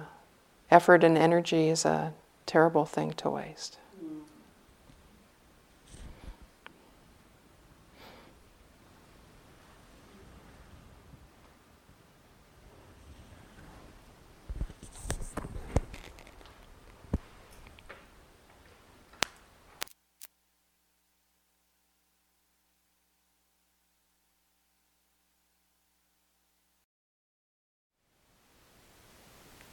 [0.70, 2.12] effort and energy is a
[2.46, 3.78] terrible thing to waste.